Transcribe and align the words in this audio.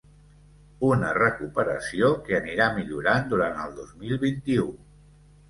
Una 0.87 1.11
recuperació 1.17 2.09
que 2.23 2.39
anirà 2.39 2.71
millorant 2.79 3.29
durant 3.35 3.61
el 3.67 3.77
dos 3.83 3.95
mil 4.03 4.19
vint-i-u. 4.27 4.69